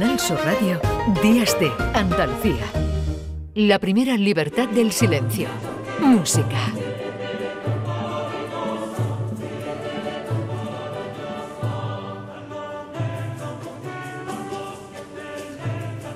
Canal 0.00 0.18
Sur 0.18 0.38
Radio, 0.46 0.80
Días 1.22 1.60
de 1.60 1.70
Andalucía. 1.92 2.64
La 3.54 3.78
primera 3.78 4.16
libertad 4.16 4.66
del 4.66 4.92
silencio. 4.92 5.46
Música. 5.98 6.56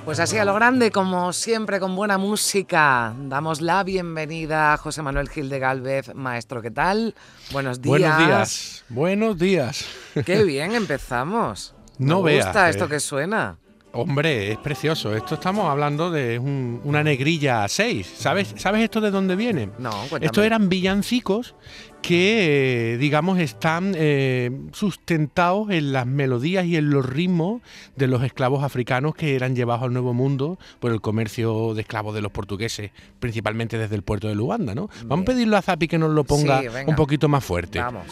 Pues 0.06 0.18
así 0.18 0.38
a 0.38 0.46
lo 0.46 0.54
grande, 0.54 0.90
como 0.90 1.34
siempre, 1.34 1.78
con 1.78 1.94
buena 1.94 2.16
música. 2.16 3.14
Damos 3.18 3.60
la 3.60 3.84
bienvenida 3.84 4.72
a 4.72 4.78
José 4.78 5.02
Manuel 5.02 5.28
Gil 5.28 5.50
de 5.50 5.58
Galvez, 5.58 6.14
maestro, 6.14 6.62
¿qué 6.62 6.70
tal? 6.70 7.14
Buenos 7.52 7.82
días. 7.82 7.90
Buenos 7.90 8.18
días. 8.18 8.84
Buenos 8.88 9.38
días. 9.38 9.84
Qué 10.24 10.42
bien, 10.42 10.74
empezamos. 10.74 11.74
No 11.98 12.22
Me 12.22 12.32
veas, 12.32 12.46
gusta 12.46 12.66
eh. 12.66 12.70
esto 12.70 12.88
que 12.88 12.98
suena. 12.98 13.58
Hombre, 13.94 14.52
es 14.52 14.58
precioso. 14.58 15.14
Esto 15.14 15.34
estamos 15.36 15.66
hablando 15.68 16.10
de 16.10 16.38
un- 16.38 16.80
una 16.84 17.02
negrilla 17.02 17.66
6. 17.68 18.12
¿Sabes, 18.16 18.54
¿Sabes 18.56 18.82
esto 18.82 19.00
de 19.00 19.10
dónde 19.10 19.36
viene? 19.36 19.70
No, 19.78 19.90
cuéntame. 20.08 20.26
Estos 20.26 20.44
eran 20.44 20.68
villancicos 20.68 21.54
que, 22.02 22.92
eh, 22.94 22.98
digamos, 22.98 23.38
están 23.38 23.94
eh, 23.96 24.50
sustentados 24.72 25.70
en 25.70 25.92
las 25.92 26.06
melodías 26.06 26.66
y 26.66 26.76
en 26.76 26.90
los 26.90 27.04
ritmos 27.06 27.62
de 27.96 28.06
los 28.08 28.22
esclavos 28.22 28.62
africanos 28.62 29.14
que 29.14 29.34
eran 29.36 29.56
llevados 29.56 29.84
al 29.84 29.92
Nuevo 29.92 30.12
Mundo 30.12 30.58
por 30.80 30.92
el 30.92 31.00
comercio 31.00 31.72
de 31.74 31.80
esclavos 31.80 32.14
de 32.14 32.20
los 32.20 32.30
portugueses, 32.30 32.90
principalmente 33.20 33.78
desde 33.78 33.94
el 33.96 34.02
puerto 34.02 34.28
de 34.28 34.34
Luanda, 34.34 34.74
¿no? 34.74 34.90
Vamos 35.06 35.22
a 35.22 35.26
pedirle 35.32 35.56
a 35.56 35.62
Zapi 35.62 35.88
que 35.88 35.96
nos 35.98 36.10
lo 36.10 36.24
ponga 36.24 36.60
Sí, 36.60 36.66
un 36.86 36.94
poquito 36.94 37.28
más 37.28 37.42
fuerte. 37.44 37.78
Vamos. 37.80 38.04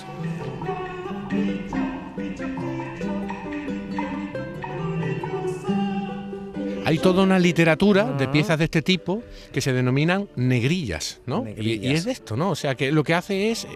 Hay 6.85 6.99
toda 6.99 7.23
una 7.23 7.39
literatura 7.39 8.05
de 8.13 8.29
piezas 8.29 8.59
de 8.59 8.65
este 8.65 8.83
tipo 8.83 9.23
que 9.53 9.61
se 9.61 9.73
denominan 9.73 10.29
negrillas, 10.37 11.21
¿no? 11.27 11.45
Y- 11.57 11.87
es 11.93 12.05
de 12.05 12.13
esto, 12.13 12.37
¿no? 12.37 12.51
O 12.51 12.57
sea, 12.57 12.74
que 12.74 12.91
lo 12.93 13.05
que 13.05 13.15
hace 13.15 13.51
es 13.51 13.66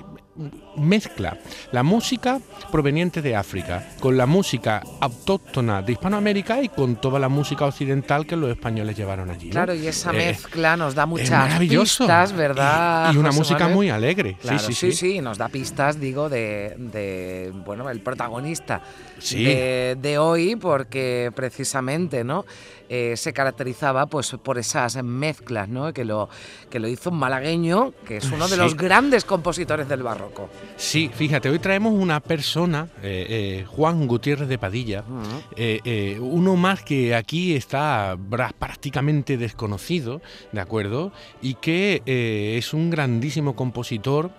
mezcla 0.77 1.39
la 1.73 1.83
música 1.83 2.41
proveniente 2.71 3.23
de 3.23 3.35
África 3.37 3.89
con 4.01 4.17
la 4.17 4.27
música 4.27 4.83
autóctona 5.01 5.83
de 5.83 5.93
Hispanoamérica 5.93 6.61
y 6.63 6.69
con 6.69 6.97
toda 6.97 7.19
la 7.19 7.29
música 7.29 7.65
occidental 7.65 8.27
que 8.27 8.37
los 8.37 8.51
españoles 8.51 8.97
llevaron 8.97 9.31
allí. 9.31 9.47
¿no? 9.47 9.53
Claro, 9.53 9.75
y 9.75 9.87
esa 9.87 10.11
Eh, 10.13 10.17
mezcla 10.33 10.77
nos 10.77 10.95
da 10.95 11.07
muchas 11.07 11.59
pistas, 11.59 12.33
¿verdad? 12.33 13.11
Y, 13.13 13.17
y 13.17 13.19
una 13.19 13.29
José 13.29 13.39
música 13.39 13.59
Manuel? 13.61 13.75
muy 13.77 13.91
alegre. 13.91 14.37
Claro, 14.41 14.59
sí, 14.59 14.73
sí, 14.75 14.93
sí, 14.93 15.13
sí, 15.15 15.21
nos 15.21 15.39
da 15.39 15.49
pistas, 15.49 15.99
digo, 15.99 16.29
de, 16.29 16.75
de, 16.79 17.53
bueno, 17.65 17.89
el 17.91 18.01
protagonista 18.01 18.83
Sí. 19.19 19.43
de, 19.45 19.97
de 20.01 20.19
hoy, 20.19 20.57
porque 20.57 21.33
precisamente, 21.35 22.23
¿no? 22.25 22.45
Eh, 22.89 23.15
se 23.17 23.33
caracterizaba 23.33 24.07
pues 24.07 24.37
por 24.43 24.59
esas 24.59 25.03
mezclas, 25.03 25.69
¿no? 25.69 25.93
Que 25.93 26.05
lo, 26.05 26.29
que 26.71 26.79
lo 26.79 26.87
hizo 26.87 27.11
un 27.11 27.19
malagueño, 27.19 27.93
que 28.07 28.19
es 28.19 28.31
uno 28.31 28.47
de 28.47 28.57
los 28.57 28.77
grandes 28.77 29.25
compositores 29.25 29.89
del 29.89 30.03
Sí, 30.77 31.11
fíjate, 31.13 31.49
hoy 31.49 31.59
traemos 31.59 31.95
una 31.95 32.21
persona, 32.21 32.89
eh, 33.03 33.27
eh, 33.29 33.65
Juan 33.67 34.07
Gutiérrez 34.07 34.49
de 34.49 34.59
Padilla, 34.59 35.05
eh, 35.57 35.81
eh, 35.85 36.19
uno 36.21 36.57
más 36.57 36.83
que 36.83 37.15
aquí 37.15 37.55
está 37.55 38.17
prácticamente 38.59 39.37
desconocido, 39.37 40.21
¿de 40.53 40.61
acuerdo? 40.61 41.13
Y 41.41 41.55
que 41.55 42.03
es 42.59 42.75
un 42.75 42.91
grandísimo 42.91 43.57
compositor, 43.57 44.31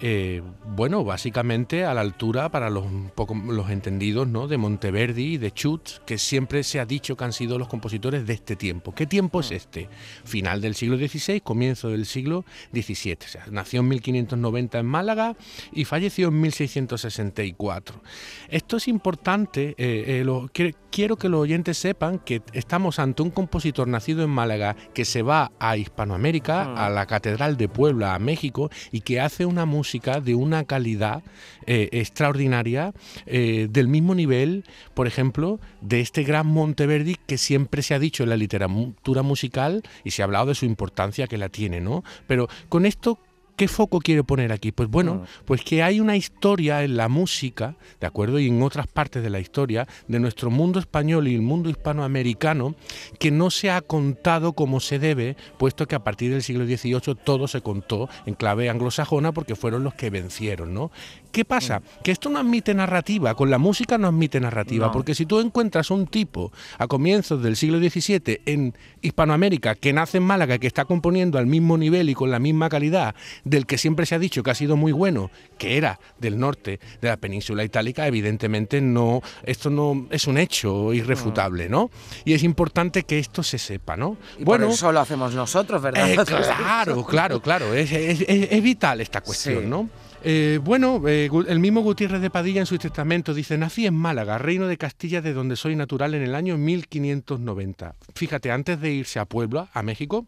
eh, 0.00 0.42
bueno, 0.74 1.04
básicamente 1.04 1.84
a 1.84 1.94
la 1.94 2.00
altura 2.02 2.48
para 2.50 2.70
los, 2.70 2.84
poco, 3.14 3.34
los 3.34 3.70
entendidos, 3.70 4.28
¿no? 4.28 4.46
De 4.48 4.58
Monteverdi 4.58 5.34
y 5.34 5.38
de 5.38 5.50
Schutz, 5.50 6.00
que 6.06 6.18
siempre 6.18 6.62
se 6.64 6.80
ha 6.80 6.86
dicho 6.86 7.16
que 7.16 7.24
han 7.24 7.32
sido 7.32 7.58
los 7.58 7.68
compositores 7.68 8.26
de 8.26 8.34
este 8.34 8.56
tiempo. 8.56 8.94
¿Qué 8.94 9.06
tiempo 9.06 9.40
es 9.40 9.50
este? 9.52 9.88
Final 10.24 10.60
del 10.60 10.74
siglo 10.74 10.96
XVI, 10.98 11.40
comienzo 11.40 11.88
del 11.88 12.04
siglo 12.06 12.44
XVII. 12.72 13.18
O 13.24 13.28
sea, 13.28 13.46
nació 13.50 13.80
en 13.80 13.88
1590 13.88 14.78
en 14.78 14.86
Málaga 14.86 15.36
y 15.72 15.84
falleció 15.84 16.28
en 16.28 16.40
1664. 16.40 18.00
Esto 18.48 18.76
es 18.76 18.88
importante, 18.88 19.74
eh, 19.78 20.04
eh, 20.20 20.22
lo- 20.24 20.48
que- 20.52 20.74
quiero 20.90 21.16
que 21.16 21.28
los 21.28 21.40
oyentes 21.40 21.76
sepan 21.78 22.18
que 22.18 22.42
estamos 22.52 22.98
ante 22.98 23.22
un 23.22 23.30
compositor 23.30 23.86
nacido 23.88 24.22
en 24.24 24.30
Málaga 24.30 24.76
que 24.94 25.04
se 25.04 25.22
va 25.22 25.52
a 25.58 25.76
Hispanoamérica, 25.76 26.64
Mm. 26.68 26.78
a 26.78 26.88
la 26.90 27.06
Catedral 27.06 27.56
de 27.56 27.68
Puebla, 27.68 28.14
a 28.14 28.18
México, 28.18 28.70
y 28.92 29.00
que 29.00 29.20
hace 29.20 29.44
una 29.46 29.64
música 29.66 29.85
de 29.92 30.34
una 30.34 30.64
calidad 30.64 31.22
eh, 31.66 31.88
extraordinaria, 31.92 32.92
eh, 33.26 33.68
del 33.70 33.88
mismo 33.88 34.14
nivel, 34.14 34.64
por 34.94 35.06
ejemplo, 35.06 35.60
de 35.80 36.00
este 36.00 36.22
gran 36.24 36.46
Monteverdi 36.46 37.16
que 37.26 37.38
siempre 37.38 37.82
se 37.82 37.94
ha 37.94 37.98
dicho 37.98 38.22
en 38.22 38.30
la 38.30 38.36
literatura 38.36 39.22
musical 39.22 39.82
y 40.04 40.10
se 40.10 40.22
ha 40.22 40.24
hablado 40.24 40.46
de 40.46 40.54
su 40.54 40.66
importancia 40.66 41.26
que 41.26 41.38
la 41.38 41.48
tiene, 41.48 41.80
¿no? 41.80 42.02
Pero 42.26 42.48
con 42.68 42.84
esto 42.84 43.18
¿Qué 43.56 43.68
foco 43.68 44.00
quiere 44.00 44.22
poner 44.22 44.52
aquí? 44.52 44.70
Pues 44.70 44.90
bueno, 44.90 45.24
pues 45.46 45.62
que 45.62 45.82
hay 45.82 45.98
una 45.98 46.14
historia 46.16 46.84
en 46.84 46.96
la 46.96 47.08
música, 47.08 47.74
¿de 48.00 48.06
acuerdo? 48.06 48.38
Y 48.38 48.48
en 48.48 48.62
otras 48.62 48.86
partes 48.86 49.22
de 49.22 49.30
la 49.30 49.40
historia 49.40 49.88
de 50.08 50.20
nuestro 50.20 50.50
mundo 50.50 50.78
español 50.78 51.26
y 51.26 51.34
el 51.34 51.40
mundo 51.40 51.70
hispanoamericano 51.70 52.74
que 53.18 53.30
no 53.30 53.50
se 53.50 53.70
ha 53.70 53.80
contado 53.80 54.52
como 54.52 54.80
se 54.80 54.98
debe, 54.98 55.36
puesto 55.58 55.86
que 55.88 55.94
a 55.94 56.04
partir 56.04 56.32
del 56.32 56.42
siglo 56.42 56.66
XVIII 56.66 57.16
todo 57.24 57.48
se 57.48 57.62
contó 57.62 58.10
en 58.26 58.34
clave 58.34 58.68
anglosajona 58.68 59.32
porque 59.32 59.56
fueron 59.56 59.84
los 59.84 59.94
que 59.94 60.10
vencieron, 60.10 60.74
¿no? 60.74 60.90
¿Qué 61.32 61.44
pasa? 61.44 61.82
Que 62.02 62.12
esto 62.12 62.30
no 62.30 62.38
admite 62.38 62.72
narrativa, 62.74 63.34
con 63.34 63.50
la 63.50 63.58
música 63.58 63.98
no 63.98 64.08
admite 64.08 64.40
narrativa, 64.40 64.86
No. 64.86 64.92
porque 64.92 65.14
si 65.14 65.26
tú 65.26 65.40
encuentras 65.40 65.90
un 65.90 66.06
tipo 66.06 66.50
a 66.78 66.86
comienzos 66.86 67.42
del 67.42 67.56
siglo 67.56 67.78
XVII 67.78 68.40
en 68.46 68.74
Hispanoamérica 69.02 69.74
que 69.74 69.92
nace 69.92 70.18
en 70.18 70.24
Málaga, 70.24 70.58
que 70.58 70.66
está 70.66 70.84
componiendo 70.86 71.38
al 71.38 71.46
mismo 71.46 71.76
nivel 71.76 72.08
y 72.10 72.14
con 72.14 72.30
la 72.30 72.38
misma 72.38 72.68
calidad 72.68 73.14
del 73.46 73.64
que 73.64 73.78
siempre 73.78 74.04
se 74.06 74.14
ha 74.14 74.18
dicho 74.18 74.42
que 74.42 74.50
ha 74.50 74.54
sido 74.54 74.76
muy 74.76 74.92
bueno, 74.92 75.30
que 75.56 75.76
era 75.78 75.98
del 76.18 76.38
norte 76.38 76.80
de 77.00 77.08
la 77.08 77.16
península 77.16 77.64
itálica, 77.64 78.06
evidentemente 78.06 78.80
no, 78.80 79.22
esto 79.44 79.70
no 79.70 80.06
es 80.10 80.26
un 80.26 80.36
hecho 80.36 80.92
irrefutable, 80.92 81.68
¿no? 81.68 81.90
Y 82.24 82.34
es 82.34 82.42
importante 82.42 83.04
que 83.04 83.18
esto 83.20 83.42
se 83.42 83.56
sepa, 83.58 83.96
¿no? 83.96 84.16
Y 84.38 84.44
por 84.44 84.62
eso 84.62 84.90
lo 84.92 85.00
hacemos 85.00 85.32
nosotros, 85.34 85.80
¿verdad? 85.80 86.10
Eh, 86.10 86.16
claro, 86.26 87.04
claro, 87.06 87.40
claro. 87.40 87.72
Es, 87.72 87.92
es- 87.92 88.20
es- 88.28 88.48
es 88.50 88.62
vital 88.62 89.00
esta 89.00 89.20
cuestión, 89.20 89.62
Sí. 89.62 89.68
¿no? 89.68 89.88
Eh, 90.28 90.58
bueno, 90.60 91.00
eh, 91.06 91.30
el 91.46 91.60
mismo 91.60 91.82
Gutiérrez 91.82 92.20
de 92.20 92.30
Padilla 92.30 92.58
en 92.58 92.66
su 92.66 92.78
testamento 92.78 93.32
dice, 93.32 93.56
nací 93.56 93.86
en 93.86 93.94
Málaga, 93.94 94.38
reino 94.38 94.66
de 94.66 94.76
Castilla, 94.76 95.20
de 95.22 95.32
donde 95.32 95.54
soy 95.54 95.76
natural 95.76 96.14
en 96.14 96.22
el 96.22 96.34
año 96.34 96.56
1590. 96.58 97.94
Fíjate, 98.14 98.50
antes 98.50 98.80
de 98.80 98.90
irse 98.92 99.18
a 99.20 99.24
Puebla, 99.24 99.68
a 99.72 99.82
México, 99.82 100.26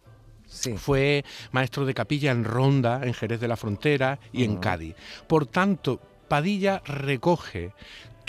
Sí. 0.49 0.77
fue 0.77 1.25
maestro 1.53 1.85
de 1.85 1.95
capilla 1.95 2.33
en 2.33 2.45
Ronda, 2.45 3.01
en 3.05 3.15
Jerez 3.15 3.41
de 3.41 3.49
la 3.49 3.57
Frontera 3.57 4.19
y 4.33 4.45
en 4.45 4.57
Cádiz. 4.57 4.97
Por 5.27 5.47
tanto, 5.47 6.01
Padilla 6.29 6.83
recoge 6.85 7.73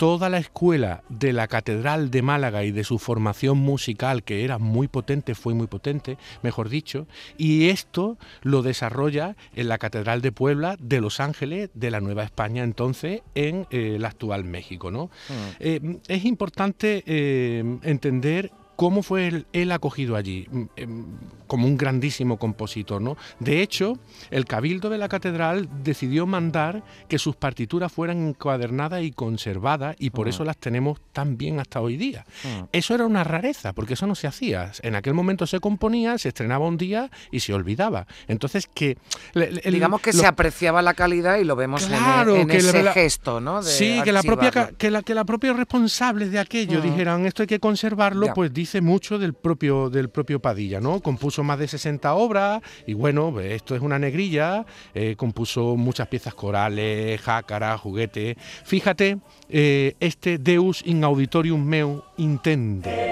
toda 0.00 0.30
la 0.30 0.38
escuela 0.38 1.02
de 1.10 1.34
la 1.34 1.46
Catedral 1.46 2.10
de 2.10 2.22
Málaga 2.22 2.64
y 2.64 2.70
de 2.70 2.84
su 2.84 2.98
formación 2.98 3.58
musical, 3.58 4.22
que 4.22 4.44
era 4.44 4.56
muy 4.56 4.88
potente, 4.88 5.34
fue 5.34 5.52
muy 5.52 5.66
potente, 5.66 6.16
mejor 6.42 6.70
dicho, 6.70 7.06
y 7.36 7.68
esto 7.68 8.16
lo 8.40 8.62
desarrolla 8.62 9.36
en 9.54 9.68
la 9.68 9.76
Catedral 9.76 10.22
de 10.22 10.32
Puebla, 10.32 10.78
de 10.80 11.02
Los 11.02 11.20
Ángeles, 11.20 11.68
de 11.74 11.90
la 11.90 12.00
Nueva 12.00 12.24
España, 12.24 12.64
entonces, 12.64 13.20
en 13.34 13.66
eh, 13.70 13.96
el 13.96 14.06
actual 14.06 14.44
México. 14.44 14.90
¿no? 14.90 15.10
Eh, 15.58 15.98
es 16.08 16.24
importante 16.24 17.04
eh, 17.04 17.62
entender 17.82 18.52
cómo 18.80 19.02
fue 19.02 19.26
él, 19.28 19.46
él 19.52 19.72
acogido 19.72 20.16
allí, 20.16 20.46
mm, 20.50 20.62
em, 20.76 21.04
como 21.46 21.66
un 21.66 21.76
grandísimo 21.76 22.38
compositor. 22.38 23.02
¿no? 23.02 23.18
De 23.38 23.60
hecho, 23.60 23.98
el 24.30 24.46
Cabildo 24.46 24.88
de 24.88 24.96
la 24.96 25.06
Catedral 25.10 25.68
decidió 25.84 26.24
mandar 26.26 26.82
que 27.06 27.18
sus 27.18 27.36
partituras 27.36 27.92
fueran 27.92 28.28
encuadernadas 28.28 29.02
y 29.02 29.10
conservadas, 29.10 29.96
y 29.98 30.08
por 30.08 30.26
Mm. 30.26 30.30
eso 30.30 30.44
las 30.44 30.56
tenemos 30.56 30.98
tan 31.12 31.36
bien 31.36 31.60
hasta 31.60 31.82
hoy 31.82 31.98
día. 31.98 32.24
Mm. 32.42 32.64
Eso 32.72 32.94
era 32.94 33.04
una 33.04 33.22
rareza, 33.22 33.74
porque 33.74 33.92
eso 33.94 34.06
no 34.06 34.14
se 34.14 34.26
hacía. 34.26 34.72
En 34.80 34.94
aquel 34.94 35.12
momento 35.12 35.46
se 35.46 35.60
componía, 35.60 36.16
se 36.16 36.28
estrenaba 36.28 36.66
un 36.66 36.78
día 36.78 37.10
y 37.30 37.40
se 37.40 37.52
olvidaba. 37.52 38.06
Entonces, 38.28 38.66
que... 38.72 38.96
el- 39.34 39.60
Digamos 39.74 40.00
que 40.00 40.14
lo- 40.14 40.20
se 40.20 40.26
apreciaba 40.26 40.80
la 40.80 40.94
calidad 40.94 41.36
y 41.36 41.44
lo 41.44 41.54
vemos 41.54 41.86
en 41.86 41.92
e- 41.92 41.98
Claro, 41.98 42.34
en, 42.36 42.48
que 42.48 42.56
ese 42.56 42.82
la- 42.82 42.94
gesto, 42.94 43.42
¿no? 43.42 43.60
De 43.62 43.70
sí, 43.70 44.00
que 44.04 44.12
la, 44.12 44.22
propia, 44.22 44.50
que, 44.78 44.90
la, 44.90 45.02
que 45.02 45.14
la 45.14 45.24
propia 45.26 45.52
responsable 45.52 46.30
de 46.30 46.38
aquello 46.38 46.78
Mm. 46.78 46.82
dijeran 46.82 47.26
esto 47.26 47.42
hay 47.42 47.46
que 47.46 47.60
conservarlo, 47.60 48.24
Ya. 48.28 48.32
pues 48.32 48.54
dice 48.54 48.69
mucho 48.80 49.18
del 49.18 49.34
propio, 49.34 49.90
del 49.90 50.08
propio 50.08 50.38
Padilla, 50.38 50.80
¿no? 50.80 51.00
Compuso 51.00 51.42
más 51.42 51.58
de 51.58 51.66
60 51.66 52.14
obras 52.14 52.62
y 52.86 52.94
bueno, 52.94 53.40
esto 53.40 53.74
es 53.74 53.82
una 53.82 53.98
negrilla, 53.98 54.64
eh, 54.94 55.16
compuso 55.16 55.76
muchas 55.76 56.06
piezas 56.06 56.34
corales, 56.34 57.20
jácaras, 57.20 57.80
juguetes. 57.80 58.36
Fíjate, 58.64 59.18
eh, 59.48 59.96
este 59.98 60.38
Deus 60.38 60.82
in 60.86 61.02
auditorium 61.02 61.64
meu 61.64 62.04
intende. 62.16 63.10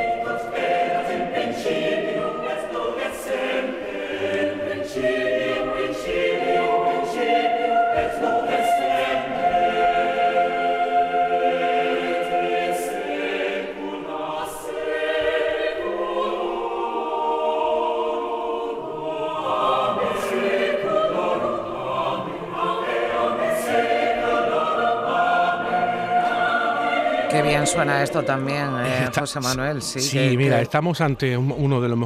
Suena 27.69 28.03
esto 28.03 28.23
también, 28.25 28.69
eh, 28.85 29.09
José 29.17 29.41
Manuel. 29.41 29.83
Sí, 29.83 30.01
sí 30.01 30.37
mira, 30.37 30.61
estamos 30.61 31.01
ante 31.01 31.37
uno 31.37 31.81
de 31.81 31.89
los 31.89 31.99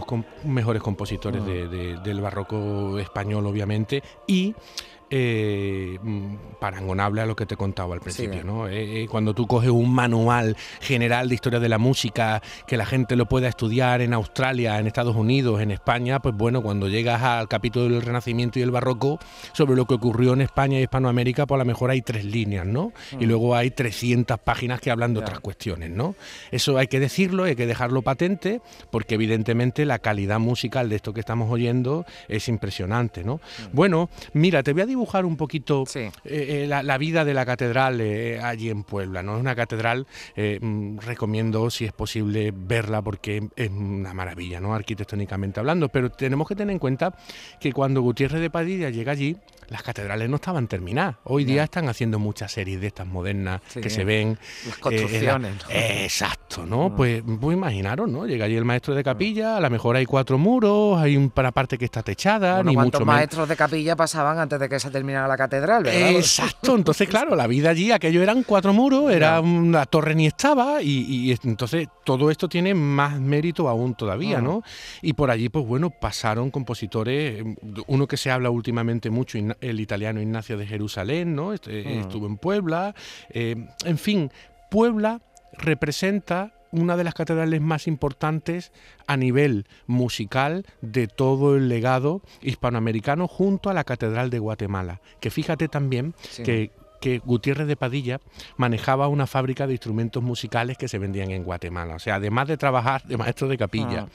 mejores 0.45 0.83
compositores 0.83 1.43
mm. 1.43 2.03
del 2.03 2.21
barroco 2.21 2.99
español, 2.99 3.47
obviamente, 3.47 4.03
y 4.27 4.55
eh, 5.15 5.99
mm, 6.03 6.37
parangonable 6.59 7.21
a 7.21 7.27
lo 7.27 7.37
que 7.37 7.45
te 7.45 7.55
contaba 7.55 7.93
al 7.95 8.01
principio. 8.01 8.43
¿no? 8.45 8.67
Eh, 8.67 9.03
eh, 9.03 9.09
cuando 9.11 9.35
tú 9.35 9.47
coges 9.47 9.69
un 9.69 9.93
manual 9.93 10.57
general 10.81 11.29
de 11.29 11.35
historia 11.35 11.61
de 11.61 11.69
la 11.69 11.77
música 11.77 12.41
que 12.67 12.79
la 12.79 12.87
gente 12.87 13.15
lo 13.15 13.27
pueda 13.27 13.47
estudiar 13.47 14.01
en 14.01 14.15
Australia, 14.15 14.79
en 14.79 14.87
Estados 14.87 15.15
Unidos, 15.15 15.61
en 15.61 15.71
España, 15.71 16.21
pues 16.21 16.35
bueno, 16.35 16.63
cuando 16.63 16.89
llegas 16.89 17.21
al 17.23 17.47
capítulo 17.47 17.91
del 17.91 18.01
Renacimiento 18.01 18.59
y 18.59 18.63
el 18.63 18.71
Barroco 18.71 19.19
sobre 19.53 19.77
lo 19.77 19.85
que 19.85 19.93
ocurrió 19.93 20.33
en 20.33 20.41
España 20.41 20.79
y 20.81 20.85
Hispanoamérica, 20.85 21.45
pues 21.45 21.57
a 21.57 21.63
lo 21.63 21.67
mejor 21.67 21.91
hay 21.91 22.01
tres 22.01 22.25
líneas, 22.25 22.65
¿no? 22.65 22.95
Y 23.13 23.27
mm. 23.27 23.29
luego 23.29 23.55
hay 23.55 23.71
300 23.71 24.39
páginas 24.39 24.81
que 24.81 24.91
hablan 24.91 25.13
de 25.13 25.21
otras 25.21 25.41
cuestiones, 25.41 25.91
¿no? 25.91 26.15
Eso 26.51 26.79
hay 26.79 26.87
que 26.87 27.01
decirlo, 27.01 27.45
hay 27.45 27.55
que 27.55 27.67
dejarlo 27.67 28.01
patente, 28.01 28.63
porque 28.91 29.17
evidentemente 29.17 29.85
la 29.85 29.99
calidad 29.99 30.41
musical 30.41 30.89
de 30.89 30.97
esto 30.97 31.13
que 31.13 31.21
estamos 31.21 31.51
oyendo 31.51 32.07
es 32.29 32.49
impresionante, 32.49 33.25
¿no? 33.25 33.35
Mm. 33.35 33.77
Bueno, 33.77 34.09
mira, 34.33 34.63
te 34.63 34.73
voy 34.73 34.81
a 34.81 34.87
dibujar 34.87 35.02
un 35.25 35.37
poquito 35.37 35.85
eh, 35.95 36.11
eh, 36.25 36.67
la, 36.67 36.99
vida 36.99 37.25
de 37.25 37.35
la 37.35 37.45
catedral 37.45 38.01
eh, 38.01 38.41
allí 38.43 38.71
en 38.71 38.85
Puebla. 38.85 39.23
¿no? 39.23 39.35
Es 39.35 39.41
una 39.41 39.55
catedral, 39.55 40.07
mm, 40.37 40.99
recomiendo 40.99 41.71
si 41.71 41.85
es 41.85 41.93
posible 41.93 42.53
verla 42.55 43.03
porque 43.03 43.49
es 43.57 43.71
una 43.71 44.15
maravilla, 44.15 44.61
¿no? 44.61 44.75
arquitectónicamente 44.75 45.61
hablando, 45.61 45.89
pero 45.89 46.11
tenemos 46.11 46.49
que 46.49 46.55
tener 46.55 46.73
en 46.73 46.79
cuenta 46.79 47.15
que 47.61 47.73
cuando 47.73 48.01
Gutiérrez 48.03 48.41
de 48.41 48.51
Padilla 48.51 48.91
llega 48.91 49.13
allí, 49.13 49.37
las 49.73 49.83
catedrales 49.83 50.29
no 50.29 50.37
estaban 50.37 50.69
terminadas. 50.69 51.17
Hoy 51.25 51.45
día 51.45 51.65
están 51.65 51.89
haciendo 51.89 52.19
muchas 52.19 52.53
series 52.53 52.79
de 52.79 52.89
estas 52.89 53.07
modernas 53.07 53.63
que 53.73 53.89
se 53.89 54.05
ven. 54.05 54.39
Las 54.67 54.77
construcciones. 54.77 55.55
exacto, 55.71 56.67
¿no? 56.67 56.91
Mm. 56.91 56.97
Pues, 56.97 57.23
pues, 57.41 57.57
imaginaros, 57.57 58.07
¿no? 58.07 58.27
Llega 58.27 58.45
allí 58.45 58.57
el 58.57 58.67
maestro 58.67 58.95
de 58.95 59.03
capilla, 59.03 59.57
a 59.57 59.61
lo 59.61 59.71
mejor 59.71 59.97
hay 59.97 60.05
cuatro 60.05 60.37
muros, 60.37 61.01
hay 61.01 61.17
una 61.17 61.53
parte 61.53 61.79
que 61.79 61.87
está 61.87 62.03
techada, 62.03 62.57
bueno, 62.57 62.71
ni 62.71 62.75
¿Cuántos 62.75 63.07
maestros 63.07 63.49
de 63.49 63.57
capilla 63.57 63.97
pasaban 63.97 64.39
antes 64.39 64.61
de 64.61 64.69
que 64.69 64.79
se 64.79 64.91
terminara 64.91 65.27
la 65.27 65.39
catedral, 65.39 65.85
¿verdad? 65.85 66.11
Exacto, 66.11 66.77
entonces 66.77 67.09
claro, 67.09 67.35
la 67.35 67.47
vida 67.47 67.71
allí, 67.71 67.93
aquello 67.93 68.23
eran 68.23 68.43
cuatro 68.43 68.75
muros, 68.75 69.11
era 69.11 69.41
una 69.41 69.87
torre 69.87 70.15
ni 70.15 70.27
estaba, 70.27 70.83
y, 70.83 71.35
entonces 71.45 71.89
todo 72.05 72.31
esto 72.31 72.47
tiene 72.47 72.75
más 72.75 73.19
mérito 73.19 73.71
aún 73.71 73.95
todavía, 73.95 74.43
mm. 74.43 74.45
¿no? 74.45 74.63
Y 75.01 75.15
por 75.15 75.31
allí, 75.31 75.49
pues 75.49 75.65
bueno, 75.65 75.89
pasaron 75.89 76.51
compositores, 76.51 77.43
uno 77.87 78.07
que 78.07 78.19
se 78.19 78.31
habla 78.31 78.51
últimamente 78.51 79.09
mucho, 79.09 79.39
el 79.63 79.81
italiano 79.81 80.21
Ignacio 80.21 80.59
de 80.59 80.67
Jerusalén, 80.67 81.35
¿no? 81.35 81.53
Este, 81.53 81.85
mm. 81.85 82.01
Estuvo 82.01 82.27
en 82.27 82.37
Puebla. 82.37 82.95
Eh, 83.31 83.57
en 83.85 83.99
fin, 83.99 84.31
Puebla 84.71 85.23
representa 85.53 86.53
una 86.73 86.97
de 86.97 87.05
las 87.05 87.15
catedrales 87.15 87.61
más 87.61 87.87
importantes 87.87 88.73
a 89.07 89.17
nivel 89.17 89.67
musical 89.87 90.65
de 90.81 91.07
todo 91.07 91.57
el 91.57 91.69
legado 91.69 92.23
hispanoamericano 92.41 93.29
junto 93.29 93.71
a 93.71 93.75
la 93.75 93.85
Catedral 93.85 94.31
de 94.31 94.39
Guatemala. 94.39 95.01
Que 95.21 95.31
fíjate 95.31 95.69
también 95.69 96.15
que, 96.45 96.71
Gutiérrez 97.25 97.67
de 97.67 97.77
Padilla 97.77 98.21
manejaba 98.57 99.09
una 99.09 99.27
fábrica 99.27 99.67
de 99.67 99.73
instrumentos 99.73 100.23
musicales 100.23 100.79
que 100.79 100.89
se 100.89 100.99
vendían 100.99 101.31
en 101.31 101.43
Guatemala. 101.43 101.97
O 101.97 101.99
sea, 101.99 102.15
además 102.15 102.49
de 102.49 102.57
trabajar 102.57 103.03
de 103.05 103.17
maestro 103.17 103.49
de 103.49 103.59
capilla, 103.59 104.07
ah. 104.07 104.09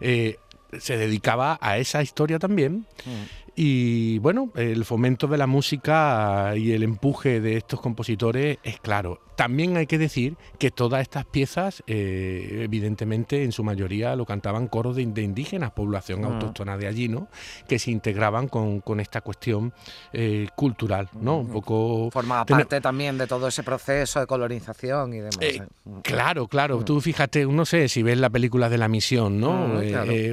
eh, 0.00 0.36
se 0.78 0.96
dedicaba 0.96 1.58
a 1.60 1.78
esa 1.78 2.00
historia 2.00 2.38
también. 2.38 2.86
Mm. 3.04 3.47
Y 3.60 4.20
bueno, 4.20 4.52
el 4.54 4.84
fomento 4.84 5.26
de 5.26 5.36
la 5.36 5.48
música 5.48 6.52
y 6.56 6.70
el 6.70 6.84
empuje 6.84 7.40
de 7.40 7.56
estos 7.56 7.80
compositores 7.80 8.58
es 8.62 8.78
claro. 8.78 9.18
También 9.38 9.76
hay 9.76 9.86
que 9.86 9.98
decir 9.98 10.36
que 10.58 10.72
todas 10.72 11.00
estas 11.00 11.24
piezas, 11.24 11.84
eh, 11.86 12.62
evidentemente, 12.64 13.44
en 13.44 13.52
su 13.52 13.62
mayoría 13.62 14.16
lo 14.16 14.26
cantaban 14.26 14.66
coros 14.66 14.96
de, 14.96 15.02
indígenas, 15.02 15.70
población 15.70 16.24
ah. 16.24 16.26
autóctona 16.26 16.76
de 16.76 16.88
allí, 16.88 17.06
¿no? 17.06 17.28
Que 17.68 17.78
se 17.78 17.92
integraban 17.92 18.48
con, 18.48 18.82
esta 18.98 19.20
cuestión 19.20 19.72
eh, 20.12 20.48
cultural, 20.56 21.08
¿no? 21.20 21.38
Un 21.38 21.50
poco... 21.50 22.10
Formaba 22.10 22.44
parte 22.44 22.80
también 22.80 23.16
de 23.16 23.28
todo 23.28 23.46
ese 23.46 23.62
proceso 23.62 24.18
de 24.18 24.26
colonización 24.26 25.14
y 25.14 25.18
demás. 25.18 25.38
Eh, 25.40 25.62
claro, 26.02 26.48
claro. 26.48 26.82
Tú 26.82 27.00
fíjate, 27.00 27.46
no 27.46 27.64
sé 27.64 27.88
si 27.88 28.02
ves 28.02 28.18
la 28.18 28.30
película 28.30 28.68
de 28.68 28.78
la 28.78 28.88
misión, 28.88 29.38
¿no? 29.38 29.80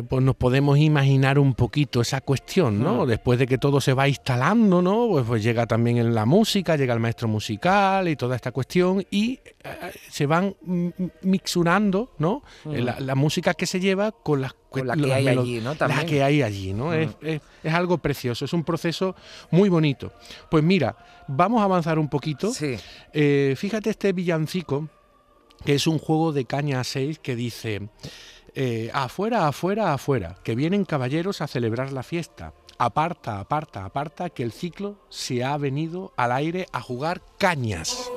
Pues 0.10 0.24
nos 0.24 0.36
podemos 0.36 0.80
imaginar 0.80 1.38
un 1.38 1.54
poquito 1.54 2.01
esa 2.01 2.22
cuestión, 2.22 2.81
¿no? 2.81 3.06
Después 3.06 3.38
de 3.38 3.46
que 3.46 3.60
todo 3.60 3.80
se 3.81 3.94
va 3.94 4.08
instalando, 4.08 4.81
¿no? 4.81 5.08
Pues, 5.10 5.25
pues 5.28 5.44
llega 5.44 5.68
también 5.68 5.98
en 5.98 6.16
la 6.16 6.25
música, 6.25 6.75
llega 6.75 6.96
el 6.96 7.00
maestro 7.00 7.28
musical 7.28 8.08
y 8.08 8.16
toda 8.16 8.36
esta 8.36 8.51
cuestión 8.51 8.94
y 9.09 9.39
eh, 9.63 9.94
se 10.09 10.25
van 10.25 10.56
mixurando, 11.21 12.13
¿no? 12.18 12.44
Eh, 12.71 12.81
la, 12.81 13.15
música 13.15 13.53
que 13.53 13.65
se 13.65 13.80
lleva 13.80 14.12
con 14.12 14.42
las 14.42 14.56
la 14.74 14.95
que 14.95 15.13
hay 15.13 15.27
allí, 15.27 15.62
¿no? 15.62 15.75
La 15.80 16.06
que 16.06 16.24
hay 16.24 16.42
allí, 16.42 16.74
¿no? 16.74 16.94
Es, 16.94 17.09
algo 17.63 17.97
precioso, 17.97 18.45
es 18.45 18.53
un 18.53 18.63
proceso 18.63 19.15
muy 19.51 19.69
bonito. 19.69 20.12
Pues 20.50 20.63
mira, 20.63 20.97
vamos 21.27 21.62
a 21.62 21.65
avanzar 21.65 21.97
un 22.00 22.09
poquito. 22.09 22.51
Eh, 23.13 23.56
fíjate 23.57 23.89
este 23.89 24.13
villancico, 24.13 24.89
que 25.63 25.75
es 25.75 25.88
un 25.88 25.98
juego 25.98 26.31
de 26.31 26.45
caña 26.45 26.80
a 26.80 26.83
seis 26.83 27.19
que 27.19 27.36
dice, 27.36 27.89
afuera, 28.94 29.48
afuera, 29.48 29.94
afuera, 29.94 30.36
que 30.44 30.56
vienen 30.56 30.86
caballeros 30.86 31.41
a 31.41 31.48
celebrar 31.48 31.91
la 31.91 32.03
fiesta 32.03 32.53
aparta, 32.77 33.39
aparta, 33.39 33.86
aparta, 33.86 34.30
que 34.30 34.44
el 34.44 34.51
ciclo 34.51 34.98
se 35.09 35.44
ha 35.44 35.57
venido 35.57 36.13
al 36.18 36.31
aire 36.31 36.68
a 36.71 36.81
jugar 36.81 37.21
cañas. 37.38 38.09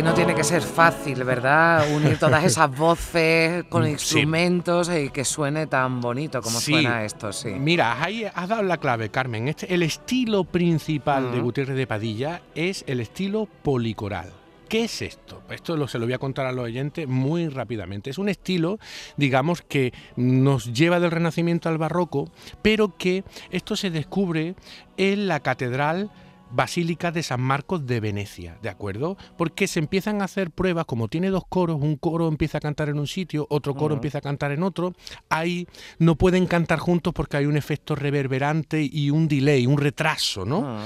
Que 0.00 0.04
no 0.04 0.14
tiene 0.14 0.34
que 0.34 0.44
ser 0.44 0.62
fácil, 0.62 1.24
¿verdad? 1.24 1.94
Unir 1.94 2.18
todas 2.18 2.42
esas 2.50 2.74
voces 2.74 3.64
con 3.64 3.86
instrumentos 3.86 4.90
y 4.90 5.10
que 5.10 5.26
suene 5.26 5.66
tan 5.66 6.00
bonito 6.00 6.40
como 6.40 6.58
suena 6.58 7.04
esto, 7.04 7.34
sí. 7.34 7.50
Mira, 7.50 8.02
ahí 8.02 8.24
has 8.24 8.48
dado 8.48 8.62
la 8.62 8.78
clave, 8.78 9.10
Carmen. 9.10 9.48
Este, 9.48 9.74
el 9.74 9.82
estilo 9.82 10.44
principal 10.44 11.30
de 11.32 11.40
Gutiérrez 11.40 11.76
de 11.76 11.86
Padilla 11.86 12.40
es 12.54 12.82
el 12.86 13.00
estilo 13.00 13.46
policoral. 13.62 14.32
¿Qué 14.70 14.84
es 14.84 15.02
esto? 15.02 15.42
Esto 15.50 15.76
lo, 15.76 15.86
se 15.86 15.98
lo 15.98 16.06
voy 16.06 16.14
a 16.14 16.18
contar 16.18 16.46
a 16.46 16.52
los 16.52 16.64
oyentes 16.64 17.06
muy 17.06 17.48
rápidamente. 17.48 18.08
Es 18.08 18.16
un 18.16 18.30
estilo, 18.30 18.78
digamos, 19.18 19.60
que 19.60 19.92
nos 20.16 20.72
lleva 20.72 20.98
del 20.98 21.10
Renacimiento 21.10 21.68
al 21.68 21.76
Barroco, 21.76 22.30
pero 22.62 22.96
que 22.96 23.22
esto 23.50 23.76
se 23.76 23.90
descubre 23.90 24.54
en 24.96 25.28
la 25.28 25.40
Catedral 25.40 26.10
Basílica 26.52 27.12
de 27.12 27.22
San 27.22 27.40
Marcos 27.40 27.86
de 27.86 28.00
Venecia, 28.00 28.58
¿de 28.62 28.68
acuerdo? 28.68 29.16
Porque 29.36 29.66
se 29.66 29.78
empiezan 29.78 30.20
a 30.20 30.24
hacer 30.24 30.50
pruebas, 30.50 30.84
como 30.84 31.08
tiene 31.08 31.30
dos 31.30 31.44
coros, 31.48 31.80
un 31.80 31.96
coro 31.96 32.28
empieza 32.28 32.58
a 32.58 32.60
cantar 32.60 32.88
en 32.88 32.98
un 32.98 33.06
sitio, 33.06 33.46
otro 33.50 33.74
coro 33.74 33.94
empieza 33.94 34.18
a 34.18 34.20
cantar 34.20 34.52
en 34.52 34.62
otro, 34.62 34.92
ahí 35.28 35.66
no 35.98 36.16
pueden 36.16 36.46
cantar 36.46 36.78
juntos 36.78 37.12
porque 37.14 37.36
hay 37.36 37.46
un 37.46 37.56
efecto 37.56 37.94
reverberante 37.94 38.82
y 38.82 39.10
un 39.10 39.28
delay, 39.28 39.66
un 39.66 39.78
retraso, 39.78 40.44
¿no? 40.44 40.80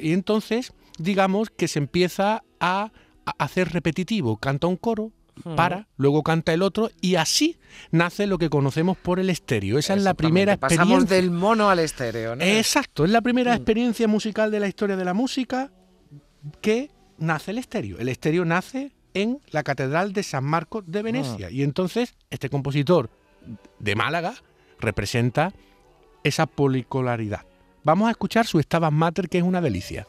Y 0.00 0.12
entonces, 0.12 0.72
digamos 0.98 1.50
que 1.50 1.68
se 1.68 1.78
empieza 1.78 2.42
a 2.60 2.92
hacer 3.38 3.72
repetitivo, 3.72 4.36
canta 4.36 4.66
un 4.66 4.76
coro, 4.76 5.12
para, 5.56 5.88
luego 5.96 6.22
canta 6.22 6.52
el 6.52 6.62
otro 6.62 6.90
y 7.00 7.16
así 7.16 7.58
nace 7.90 8.26
lo 8.26 8.38
que 8.38 8.50
conocemos 8.50 8.96
por 8.96 9.20
el 9.20 9.30
estéreo. 9.30 9.78
Esa 9.78 9.94
es 9.94 10.02
la 10.02 10.14
primera 10.14 10.54
experiencia. 10.54 10.84
Pasamos 10.84 11.08
del 11.08 11.30
mono 11.30 11.70
al 11.70 11.78
estéreo, 11.78 12.36
¿no? 12.36 12.44
Exacto, 12.44 13.04
es 13.04 13.10
la 13.10 13.20
primera 13.20 13.52
mm. 13.52 13.56
experiencia 13.56 14.08
musical 14.08 14.50
de 14.50 14.60
la 14.60 14.68
historia 14.68 14.96
de 14.96 15.04
la 15.04 15.14
música 15.14 15.70
que 16.60 16.90
nace 17.18 17.50
el 17.52 17.58
estéreo. 17.58 17.98
El 17.98 18.08
estéreo 18.08 18.44
nace 18.44 18.92
en 19.14 19.40
la 19.50 19.62
Catedral 19.62 20.12
de 20.12 20.22
San 20.22 20.44
Marcos 20.44 20.84
de 20.86 21.02
Venecia 21.02 21.48
ah. 21.48 21.50
y 21.50 21.62
entonces 21.62 22.14
este 22.30 22.48
compositor 22.48 23.10
de 23.78 23.96
Málaga 23.96 24.34
representa 24.78 25.52
esa 26.22 26.46
policolaridad. 26.46 27.46
Vamos 27.82 28.08
a 28.08 28.10
escuchar 28.10 28.46
su 28.46 28.60
Stabat 28.60 28.92
Mater 28.92 29.28
que 29.28 29.38
es 29.38 29.44
una 29.44 29.60
delicia. 29.60 30.06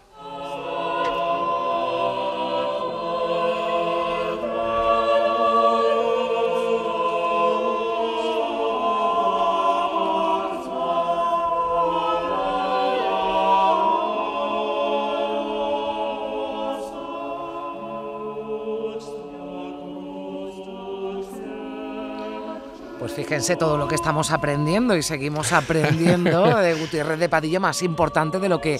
Pues 23.13 23.27
fíjense 23.27 23.57
todo 23.57 23.77
lo 23.77 23.87
que 23.87 23.95
estamos 23.95 24.31
aprendiendo 24.31 24.95
y 24.95 25.03
seguimos 25.03 25.51
aprendiendo 25.53 26.55
de 26.55 26.73
Gutiérrez 26.75 27.19
de 27.19 27.27
Padilla, 27.27 27.59
más 27.59 27.81
importante 27.81 28.39
de 28.39 28.47
lo 28.47 28.61
que 28.61 28.79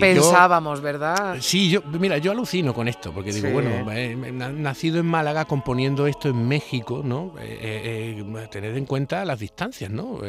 pensábamos, 0.00 0.80
¿verdad? 0.80 1.36
Sí, 1.40 1.70
yo, 1.70 1.82
mira, 1.82 2.18
yo 2.18 2.32
alucino 2.32 2.74
con 2.74 2.88
esto, 2.88 3.12
porque 3.12 3.32
digo, 3.32 3.50
bueno, 3.50 3.70
eh, 3.92 4.16
nacido 4.16 4.98
en 4.98 5.06
Málaga, 5.06 5.44
componiendo 5.44 6.06
esto 6.06 6.28
en 6.28 6.48
México, 6.48 7.02
¿no? 7.04 7.34
Eh, 7.40 8.24
eh, 8.24 8.48
tened 8.50 8.76
en 8.76 8.84
cuenta 8.84 9.24
las 9.24 9.38
distancias, 9.38 9.90
¿no? 9.90 10.20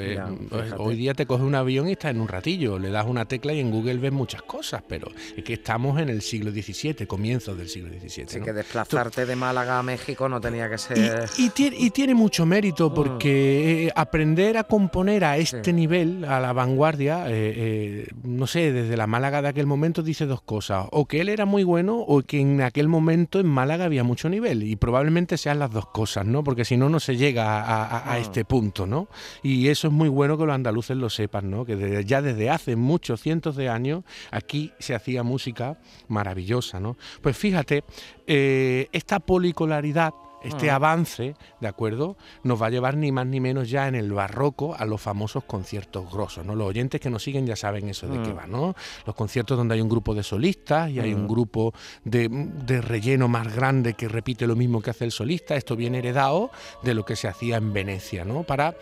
Hoy 0.77 0.95
día 0.95 1.13
te 1.13 1.25
coges 1.25 1.45
un 1.45 1.55
avión 1.55 1.87
y 1.87 1.93
estás 1.93 2.11
en 2.11 2.21
un 2.21 2.27
ratillo, 2.27 2.77
le 2.77 2.91
das 2.91 3.05
una 3.07 3.25
tecla 3.25 3.53
y 3.53 3.59
en 3.59 3.71
Google 3.71 3.97
ves 3.97 4.11
muchas 4.11 4.43
cosas, 4.43 4.83
pero 4.87 5.07
es 5.35 5.43
que 5.43 5.53
estamos 5.53 5.99
en 5.99 6.09
el 6.09 6.21
siglo 6.21 6.51
XVII, 6.51 7.07
comienzos 7.07 7.57
del 7.57 7.67
siglo 7.67 7.89
XVII. 7.89 8.25
Así 8.25 8.41
que 8.41 8.53
desplazarte 8.53 9.25
de 9.25 9.35
Málaga 9.35 9.79
a 9.79 9.83
México 9.83 10.29
no 10.29 10.39
tenía 10.39 10.69
que 10.69 10.77
ser... 10.77 11.29
Y, 11.37 11.51
y, 11.55 11.89
tiene, 11.89 12.13
mucho 12.13 12.45
mérito, 12.45 12.89
mm. 12.89 12.93
Porque 13.39 13.85
eh, 13.85 13.91
aprender 13.95 14.57
a 14.57 14.63
componer 14.63 15.23
a 15.23 15.37
este 15.37 15.73
nivel, 15.73 16.25
a 16.25 16.39
la 16.39 16.53
vanguardia, 16.53 17.29
eh, 17.29 17.53
eh, 17.55 18.07
no 18.23 18.47
sé, 18.47 18.71
desde 18.71 18.97
la 18.97 19.07
Málaga 19.07 19.41
de 19.41 19.49
aquel 19.49 19.65
momento 19.65 20.03
dice 20.03 20.25
dos 20.25 20.41
cosas, 20.41 20.87
o 20.91 21.05
que 21.05 21.21
él 21.21 21.29
era 21.29 21.45
muy 21.45 21.63
bueno 21.63 21.97
o 21.99 22.21
que 22.21 22.39
en 22.39 22.61
aquel 22.61 22.87
momento 22.87 23.39
en 23.39 23.47
Málaga 23.47 23.85
había 23.85 24.03
mucho 24.03 24.29
nivel, 24.29 24.63
y 24.63 24.75
probablemente 24.75 25.37
sean 25.37 25.59
las 25.59 25.71
dos 25.71 25.87
cosas, 25.87 26.25
¿no? 26.25 26.43
Porque 26.43 26.65
si 26.65 26.77
no, 26.77 26.89
no 26.89 26.99
se 26.99 27.17
llega 27.17 27.61
a, 27.61 28.11
ah. 28.11 28.19
este 28.19 28.45
punto, 28.45 28.85
¿no? 28.85 29.07
Y 29.43 29.67
eso 29.67 29.87
es 29.87 29.93
muy 29.93 30.09
bueno 30.09 30.37
que 30.37 30.45
los 30.45 30.55
andaluces 30.55 30.97
lo 30.97 31.09
sepan, 31.09 31.49
¿no? 31.49 31.65
Que 31.65 32.03
ya 32.05 32.21
desde 32.21 32.49
hace 32.49 32.75
muchos 32.75 33.21
cientos 33.21 33.55
de 33.55 33.69
años 33.69 34.03
aquí 34.31 34.71
se 34.79 34.95
hacía 34.95 35.23
música 35.23 35.77
maravillosa, 36.07 36.79
¿no? 36.79 36.97
Pues 37.21 37.37
fíjate, 37.37 37.83
esta 38.27 39.19
policolaridad 39.19 40.13
este 40.43 40.69
ah. 40.69 40.75
avance, 40.75 41.35
¿de 41.59 41.67
acuerdo? 41.67 42.17
Nos 42.43 42.61
va 42.61 42.67
a 42.67 42.69
llevar 42.69 42.97
ni 42.97 43.11
más 43.11 43.25
ni 43.25 43.39
menos 43.39 43.69
ya 43.69 43.87
en 43.87 43.95
el 43.95 44.11
barroco 44.11 44.75
a 44.77 44.85
los 44.85 45.01
famosos 45.01 45.43
conciertos 45.43 46.11
grosos, 46.11 46.45
¿no? 46.45 46.55
Los 46.55 46.67
oyentes 46.67 47.01
que 47.01 47.09
nos 47.09 47.23
siguen 47.23 47.45
ya 47.45 47.55
saben 47.55 47.89
eso 47.89 48.07
de 48.07 48.21
qué 48.21 48.33
mm. 48.33 48.37
va, 48.37 48.47
¿no? 48.47 48.75
Los 49.05 49.15
conciertos 49.15 49.57
donde 49.57 49.75
hay 49.75 49.81
un 49.81 49.89
grupo 49.89 50.13
de 50.13 50.23
solistas 50.23 50.89
y 50.89 50.99
hay 50.99 51.13
un 51.13 51.23
mm. 51.23 51.27
grupo 51.27 51.73
de, 52.03 52.29
de, 52.29 52.81
relleno 52.81 53.27
más 53.27 53.53
grande 53.53 53.93
que 53.93 54.07
repite 54.07 54.47
lo 54.47 54.55
mismo 54.55 54.81
que 54.81 54.91
hace 54.91 55.05
el 55.05 55.11
solista. 55.11 55.55
Esto 55.55 55.75
viene 55.75 55.99
heredado 55.99 56.51
de 56.83 56.93
lo 56.93 57.05
que 57.05 57.15
se 57.15 57.27
hacía 57.27 57.57
en 57.57 57.73
Venecia, 57.73 58.25
¿no? 58.25 58.43
Para 58.43 58.75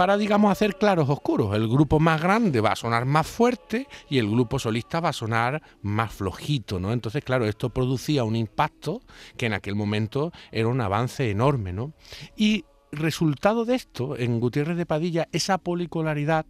para, 0.00 0.16
digamos, 0.16 0.50
hacer 0.50 0.76
claros 0.76 1.10
oscuros. 1.10 1.54
El 1.54 1.68
grupo 1.68 2.00
más 2.00 2.22
grande 2.22 2.60
va 2.60 2.72
a 2.72 2.76
sonar 2.76 3.04
más 3.04 3.26
fuerte 3.26 3.86
y 4.08 4.18
el 4.18 4.30
grupo 4.30 4.58
solista 4.58 5.00
va 5.00 5.10
a 5.10 5.12
sonar 5.12 5.62
más 5.82 6.12
flojito, 6.12 6.80
¿no? 6.80 6.92
Entonces, 6.92 7.22
claro, 7.24 7.44
esto 7.46 7.70
producía 7.70 8.24
un 8.24 8.36
impacto 8.36 9.02
que 9.36 9.46
en 9.46 9.52
aquel 9.52 9.74
momento 9.74 10.32
era 10.52 10.68
un 10.68 10.80
avance 10.90 11.30
enorme, 11.30 11.72
¿no? 11.72 11.92
Y 12.36 12.64
resultado 12.92 13.64
de 13.64 13.76
esto, 13.76 14.16
en 14.16 14.40
Gutiérrez 14.40 14.76
de 14.76 14.86
Padilla, 14.86 15.28
esa 15.32 15.58
policolaridad 15.58 16.46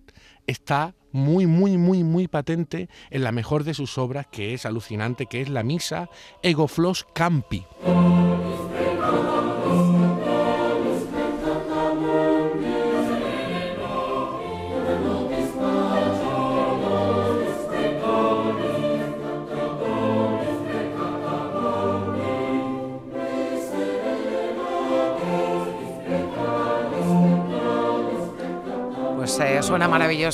está 0.46 0.94
muy, 1.12 1.46
muy, 1.46 1.76
muy, 1.76 2.04
muy 2.04 2.28
patente 2.28 2.88
en 3.10 3.24
la 3.24 3.32
mejor 3.32 3.64
de 3.64 3.74
sus 3.74 3.98
obras, 3.98 4.26
que 4.26 4.54
es 4.54 4.64
alucinante, 4.64 5.26
que 5.26 5.40
es 5.40 5.48
la 5.48 5.62
misa 5.62 6.08
Egoflos 6.42 7.06
Campi. 7.14 7.64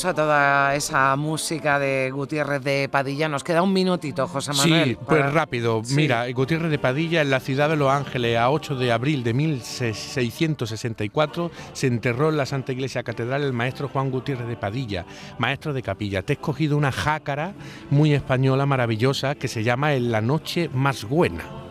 Toda 0.03 0.75
esa 0.75 1.15
música 1.17 1.79
de 1.79 2.11
Gutiérrez 2.11 2.62
de 2.62 2.91
Padilla. 2.91 3.26
Nos 3.29 3.43
queda 3.43 3.62
un 3.62 3.73
minutito, 3.73 4.29
José 4.29 4.53
Manuel. 4.53 4.91
Sí, 4.91 4.99
pues 5.07 5.33
rápido. 5.33 5.81
Mira, 5.91 6.31
Gutiérrez 6.31 6.71
de 6.71 6.79
Padilla 6.79 7.23
en 7.23 7.31
la 7.31 7.41
ciudad 7.41 7.71
de 7.71 7.76
Los 7.76 7.91
Ángeles, 7.91 8.37
a 8.37 8.50
8 8.50 8.75
de 8.76 8.93
abril 8.93 9.25
de 9.25 9.33
1664, 9.33 11.50
se 11.73 11.87
enterró 11.87 12.29
en 12.29 12.37
la 12.37 12.45
Santa 12.45 12.73
Iglesia 12.73 13.03
Catedral 13.03 13.43
el 13.43 13.55
maestro 13.55 13.88
Juan 13.88 14.11
Gutiérrez 14.11 14.49
de 14.49 14.57
Padilla, 14.57 15.07
maestro 15.38 15.73
de 15.73 15.83
capilla. 15.83 16.21
Te 16.23 16.35
he 16.35 16.37
escogido 16.37 16.76
una 16.76 16.93
jácara 16.93 17.55
muy 17.91 18.12
española, 18.12 18.67
maravillosa, 18.67 19.35
que 19.35 19.49
se 19.49 19.65
llama 19.65 19.95
En 19.95 20.12
la 20.12 20.21
noche 20.21 20.69
más 20.73 21.05
buena. 21.05 21.65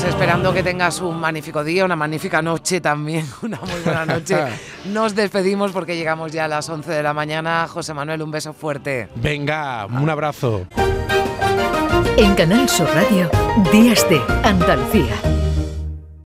Pues 0.00 0.10
esperando 0.10 0.54
que 0.54 0.62
tengas 0.62 1.00
un 1.00 1.18
magnífico 1.18 1.64
día, 1.64 1.84
una 1.84 1.96
magnífica 1.96 2.40
noche 2.40 2.80
también, 2.80 3.26
una 3.42 3.58
muy 3.58 3.80
buena 3.84 4.06
noche. 4.06 4.36
Nos 4.84 5.16
despedimos 5.16 5.72
porque 5.72 5.96
llegamos 5.96 6.30
ya 6.30 6.44
a 6.44 6.48
las 6.48 6.68
11 6.68 6.88
de 6.88 7.02
la 7.02 7.12
mañana. 7.12 7.66
José 7.66 7.94
Manuel, 7.94 8.22
un 8.22 8.30
beso 8.30 8.52
fuerte. 8.52 9.08
Venga, 9.16 9.86
un 9.86 10.08
abrazo. 10.08 10.68
En 12.16 12.32
Canal 12.36 12.68
Sur 12.68 12.88
Radio, 12.94 13.28
Días 13.72 14.08
de 14.08 14.22
Andalucía. 14.44 15.37